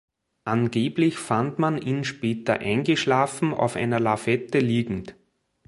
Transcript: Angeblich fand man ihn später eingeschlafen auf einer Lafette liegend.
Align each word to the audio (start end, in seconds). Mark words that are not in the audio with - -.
Angeblich 0.45 1.15
fand 1.19 1.59
man 1.59 1.77
ihn 1.79 2.03
später 2.05 2.53
eingeschlafen 2.53 3.53
auf 3.53 3.75
einer 3.75 3.99
Lafette 3.99 4.57
liegend. 4.57 5.13